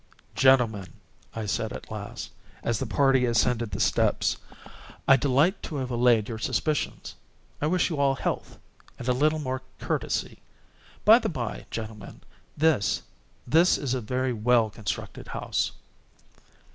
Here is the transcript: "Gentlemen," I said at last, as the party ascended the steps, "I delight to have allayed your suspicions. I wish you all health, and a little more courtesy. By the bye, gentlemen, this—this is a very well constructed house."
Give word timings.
"Gentlemen," 0.33 0.93
I 1.35 1.45
said 1.45 1.71
at 1.71 1.91
last, 1.91 2.31
as 2.63 2.79
the 2.79 2.87
party 2.87 3.27
ascended 3.27 3.69
the 3.69 3.79
steps, 3.79 4.37
"I 5.07 5.15
delight 5.15 5.61
to 5.61 5.75
have 5.75 5.91
allayed 5.91 6.27
your 6.27 6.39
suspicions. 6.39 7.13
I 7.61 7.67
wish 7.67 7.91
you 7.91 7.97
all 7.97 8.15
health, 8.15 8.57
and 8.97 9.07
a 9.07 9.13
little 9.13 9.37
more 9.37 9.61
courtesy. 9.77 10.39
By 11.05 11.19
the 11.19 11.29
bye, 11.29 11.67
gentlemen, 11.69 12.21
this—this 12.57 13.77
is 13.77 13.93
a 13.93 14.01
very 14.01 14.33
well 14.33 14.71
constructed 14.71 15.27
house." 15.27 15.71